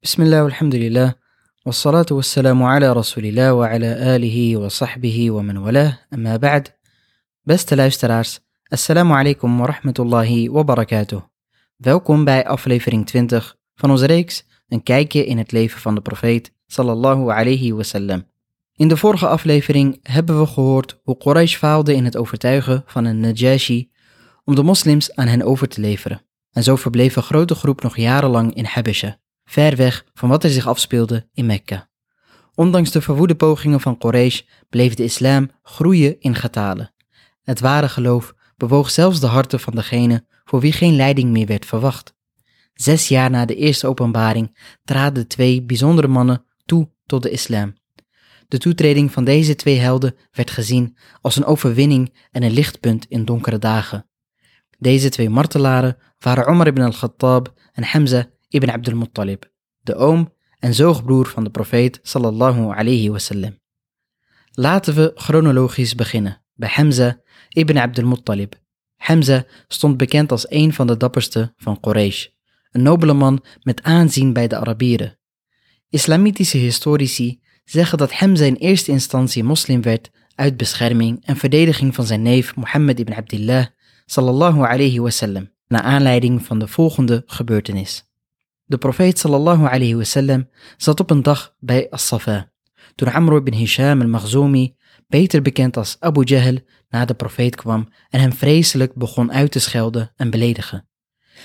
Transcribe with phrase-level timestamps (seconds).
[0.00, 1.12] Bismillah, alhamdulillah,
[1.62, 6.72] wassalatu wassalamu ala rasulillah wa ala alihi wa sahbihi wa man walah, amma ba'd.
[7.44, 8.40] Beste luisteraars,
[8.70, 11.30] assalamu alaikum wa rahmatullahi wa.
[11.76, 16.52] Welkom bij aflevering 20 van onze reeks Een kijkje in het leven van de profeet
[16.66, 18.24] sallallahu alayhi wasallam.
[18.76, 23.20] In de vorige aflevering hebben we gehoord hoe Quraysh faalde in het overtuigen van een
[23.20, 23.90] Najashi
[24.44, 26.22] om de moslims aan hen over te leveren.
[26.52, 29.18] En zo verbleef een grote groep nog jarenlang in Habesha,
[29.50, 31.88] ver weg van wat er zich afspeelde in Mekka.
[32.54, 36.94] Ondanks de verwoede pogingen van Quraysh bleef de islam groeien in getalen.
[37.42, 41.66] Het ware geloof bewoog zelfs de harten van degenen voor wie geen leiding meer werd
[41.66, 42.14] verwacht.
[42.74, 47.74] Zes jaar na de eerste openbaring traden twee bijzondere mannen toe tot de islam.
[48.48, 53.24] De toetreding van deze twee helden werd gezien als een overwinning en een lichtpunt in
[53.24, 54.06] donkere dagen.
[54.78, 59.50] Deze twee martelaren waren Omar ibn al-Khattab en Hamza ibn Abdul Muttalib,
[59.80, 63.58] de oom en zoogbroer van de profeet sallallahu alayhi wasallam.
[64.52, 68.54] Laten we chronologisch beginnen bij Hamza ibn Abdul Muttalib.
[68.96, 72.26] Hamza stond bekend als een van de dapperste van Quraysh,
[72.70, 75.18] een nobele man met aanzien bij de Arabieren.
[75.88, 82.06] Islamitische historici zeggen dat Hamza in eerste instantie moslim werd uit bescherming en verdediging van
[82.06, 83.66] zijn neef Mohammed ibn Abdullah
[84.06, 88.09] sallallahu alayhi wasallam, naar aanleiding van de volgende gebeurtenis.
[88.70, 92.52] De profeet sallallahu alayhi wasallam zat op een dag bij As-Safa,
[92.94, 94.76] toen Amr ibn Hisham al-Maghzoumi,
[95.08, 99.58] beter bekend als Abu Jahl, naar de profeet kwam en hem vreselijk begon uit te
[99.58, 100.88] schelden en beledigen.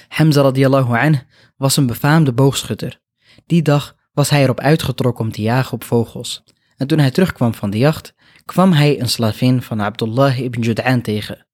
[0.08, 1.22] Hamza radiallahu anh
[1.58, 3.02] was een befaamde boogschutter.
[3.46, 6.44] Die dag was hij erop uitgetrokken om te jagen op vogels.
[6.78, 11.02] En toen hij terugkwam van de jacht, kwam hij een slavin van Abdullah ibn Jud'an
[11.02, 11.48] tegen.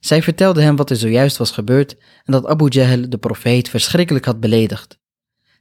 [0.00, 4.24] Zij vertelde hem wat er zojuist was gebeurd en dat Abu Jahl de profeet verschrikkelijk
[4.24, 5.00] had beledigd.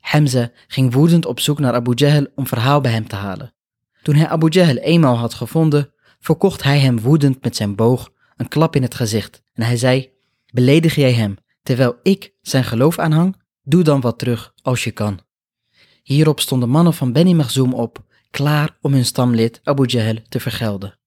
[0.02, 3.54] Hamza ging woedend op zoek naar Abu Jahl om verhaal bij hem te halen.
[4.02, 8.48] Toen hij Abu Jahl eenmaal had gevonden, verkocht hij hem woedend met zijn boog een
[8.48, 10.10] klap in het gezicht en hij zei,
[10.54, 13.36] beledig jij hem terwijl ik zijn geloof aanhang?
[13.64, 15.20] Doe dan wat terug als je kan.
[16.04, 21.00] Hierop stonden mannen van Beni Makhzoum op, klaar om hun stamlid Abu Jahl te vergelden.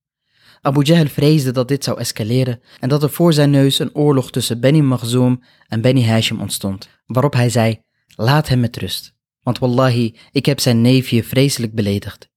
[0.60, 4.30] Abu Jahl vreesde dat dit zou escaleren en dat er voor zijn neus een oorlog
[4.30, 7.82] tussen Beni Makhzoum en Beni Hashim ontstond, waarop hij zei,
[8.16, 12.28] laat hem met rust, want wallahi, ik heb zijn neefje vreselijk beledigd.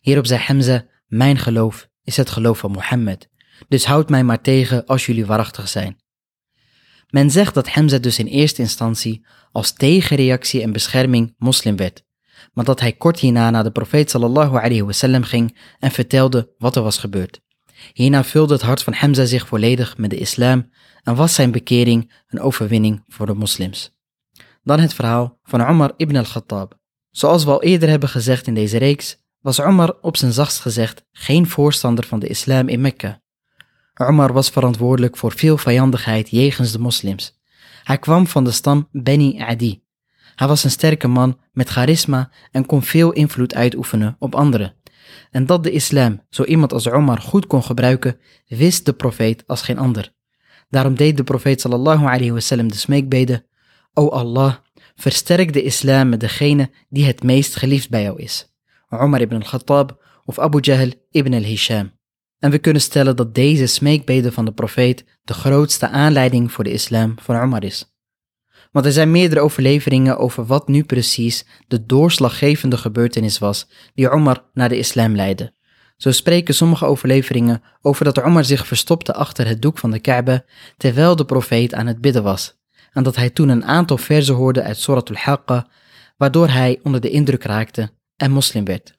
[0.00, 3.28] Hierop zei Hamza, mijn geloof is het geloof van Mohammed,
[3.68, 6.02] dus houd mij maar tegen als jullie waarachtig zijn.
[7.10, 12.04] Men zegt dat Hamza dus in eerste instantie als tegenreactie en bescherming moslim werd,
[12.52, 16.76] maar dat hij kort hierna naar de profeet sallallahu alayhi wasallam ging en vertelde wat
[16.76, 17.40] er was gebeurd.
[17.92, 20.70] Hierna vulde het hart van Hamza zich volledig met de islam
[21.02, 23.94] en was zijn bekering een overwinning voor de moslims.
[24.64, 26.78] Dan het verhaal van Omar ibn al-Khattab.
[27.10, 31.04] Zoals we al eerder hebben gezegd in deze reeks, was Omar op zijn zachtst gezegd
[31.12, 33.22] geen voorstander van de islam in Mekka.
[33.94, 37.40] Omar was verantwoordelijk voor veel vijandigheid jegens de moslims.
[37.82, 39.82] Hij kwam van de stam Beni Adi.
[40.34, 44.74] Hij was een sterke man met charisma en kon veel invloed uitoefenen op anderen.
[45.30, 49.62] En dat de islam zo iemand als Omar goed kon gebruiken, wist de profeet als
[49.62, 50.12] geen ander.
[50.68, 53.46] Daarom deed de profeet sallallahu alayhi wasallam de smeekbeden,
[53.96, 54.54] O Allah,
[54.94, 58.54] versterk de islam met degene die het meest geliefd bij jou is.
[58.88, 61.92] Omar ibn al-Khattab of Abu Jahl ibn al-Hisham.
[62.38, 66.72] En we kunnen stellen dat deze smeekbeden van de profeet de grootste aanleiding voor de
[66.72, 67.96] islam van Omar is.
[68.72, 74.44] Want er zijn meerdere overleveringen over wat nu precies de doorslaggevende gebeurtenis was die Omar
[74.52, 75.54] naar de islam leidde.
[75.96, 80.44] Zo spreken sommige overleveringen over dat Omar zich verstopte achter het doek van de Kaaba
[80.76, 82.63] terwijl de profeet aan het bidden was,
[82.94, 85.66] en dat hij toen een aantal verzen hoorde uit Surat al-Haqqa,
[86.16, 88.94] waardoor hij onder de indruk raakte en moslim werd.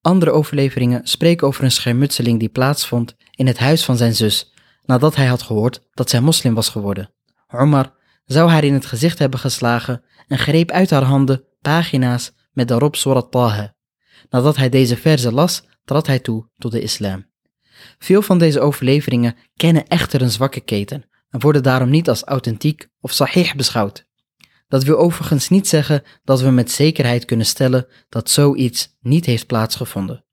[0.00, 4.52] Andere overleveringen spreken over een schermutseling die plaatsvond in het huis van zijn zus,
[4.82, 7.12] nadat hij had gehoord dat zij moslim was geworden.
[7.48, 7.92] Omar
[8.24, 12.96] zou haar in het gezicht hebben geslagen en greep uit haar handen pagina's met daarop
[12.96, 13.74] Surat Taha.
[14.30, 17.26] Nadat hij deze verzen las, trad hij toe tot de islam.
[17.98, 21.04] Veel van deze overleveringen kennen echter een zwakke keten
[21.34, 24.06] en worden daarom niet als authentiek of sahih beschouwd.
[24.68, 29.46] Dat wil overigens niet zeggen dat we met zekerheid kunnen stellen dat zoiets niet heeft
[29.46, 30.24] plaatsgevonden.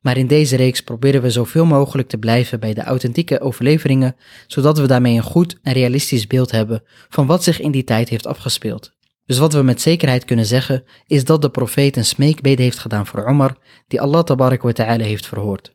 [0.00, 4.16] Maar in deze reeks proberen we zoveel mogelijk te blijven bij de authentieke overleveringen,
[4.46, 8.08] zodat we daarmee een goed en realistisch beeld hebben van wat zich in die tijd
[8.08, 8.92] heeft afgespeeld.
[9.26, 13.06] Dus wat we met zekerheid kunnen zeggen, is dat de profeet een smeekbede heeft gedaan
[13.06, 13.56] voor Omar,
[13.88, 15.74] die Allah tabarak wa ta'ala heeft verhoord.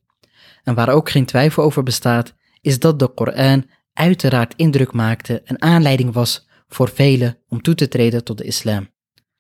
[0.63, 3.65] En waar ook geen twijfel over bestaat, is dat de Koran
[3.95, 8.89] uiteraard indruk maakte en aanleiding was voor velen om toe te treden tot de islam.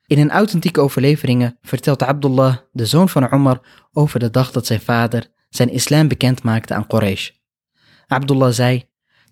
[0.05, 4.81] In een authentieke overleveringen vertelt Abdullah, de zoon van Omar, over de dag dat zijn
[4.81, 7.29] vader zijn islam bekend maakte aan Quraysh.
[8.07, 8.83] Abdullah zei,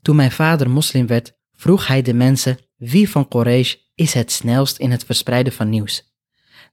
[0.01, 4.77] toen mijn vader moslim werd, vroeg hij de mensen wie van Quraysh is het snelst
[4.77, 6.13] in het verspreiden van nieuws.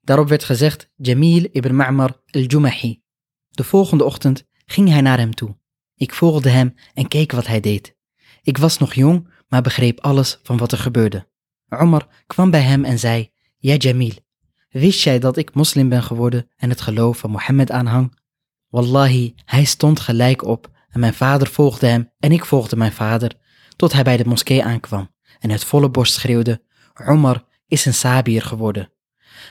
[0.02, 3.02] Daarop werd gezegd Jamil ibn Ma'mar al-Jumahi.
[3.49, 5.58] De volgende ochtend ging hij naar hem toe.
[5.94, 7.99] Ik volgde hem en keek wat hij deed.
[8.42, 11.28] Ik was nog jong, maar begreep alles van wat er gebeurde.
[11.69, 14.14] Omar kwam bij hem en zei, Ja Jamil,
[14.70, 18.19] wist jij dat ik moslim ben geworden en het geloof van Mohammed aanhang?
[18.69, 23.34] Wallahi, hij stond gelijk op en mijn vader volgde hem en ik volgde mijn vader,
[23.76, 26.62] tot hij bij de moskee aankwam en het volle borst schreeuwde,
[27.06, 28.92] Omar is een Sabier geworden.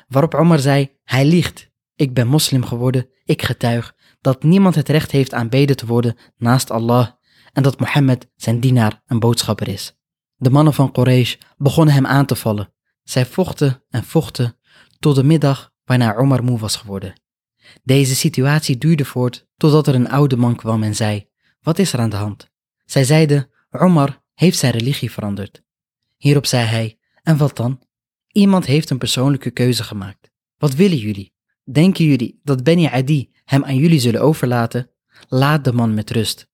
[0.08, 5.12] Waarop Omar zei, hij liegt, ik ben moslim geworden, ik getuig dat niemand het recht
[5.12, 7.08] heeft aanbeden te worden naast Allah
[7.54, 9.98] en dat Mohammed zijn dienaar en boodschapper is.
[10.36, 12.74] De mannen van Quraysh begonnen hem aan te vallen.
[13.04, 14.58] Zij vochten en vochten
[15.00, 17.22] tot de middag waarna Omar moe was geworden.
[17.84, 21.28] Deze situatie duurde voort totdat er een oude man kwam en zei,
[21.62, 22.52] wat is er aan de hand?
[22.86, 25.64] Zij zeiden, Omar heeft zijn religie veranderd.
[26.18, 27.82] Hierop zei hij, en wat dan?
[28.28, 30.32] Iemand heeft een persoonlijke keuze gemaakt.
[30.58, 31.34] Wat willen jullie?
[31.64, 34.92] Denken jullie dat Beni Adi hem aan jullie zullen overlaten?
[35.28, 36.49] Laat de man met rust.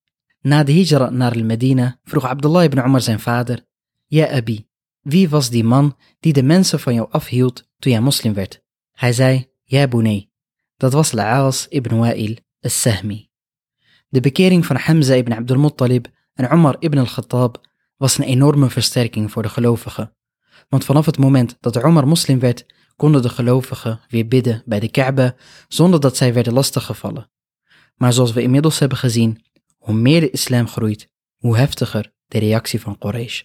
[0.45, 3.65] Na de hijra naar Medina vroeg Abdullah ibn Omar zijn vader,
[4.05, 4.67] Ja Abi,
[5.01, 8.61] wie was die man die de mensen van jou afhield toen jij moslim werd?
[8.91, 10.29] Hij zei, Ja Bunay,
[10.77, 13.29] dat was La'as ibn Wa'il al-Sahmi.
[14.09, 19.31] De bekering van Hamza ibn Abdul Muttalib en Omar ibn al-Khattab was een enorme versterking
[19.31, 20.13] voor de gelovigen.
[20.69, 22.65] Want vanaf het moment dat Omar moslim werd,
[22.95, 25.35] konden de gelovigen weer bidden bij de Kaaba
[25.67, 27.29] zonder dat zij werden lastiggevallen.
[27.95, 29.44] Maar zoals we inmiddels hebben gezien,
[29.85, 33.41] hoe meer de islam groeit, hoe heftiger de reactie van Quraysh.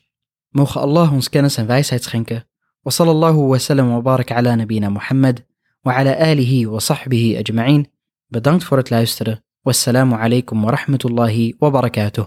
[0.49, 2.49] Mogen Allah ons kennis en wijsheid schenken.
[2.81, 5.47] Wa sallallahu wa sallam wa ala nabina Muhammad
[5.81, 7.87] wa ala alihi wa sahbihi ajma'in.
[8.27, 9.45] Bedankt voor het luisteren.
[9.61, 12.27] Wassalamu alaikum wa rahmatullahi wa barakatuh.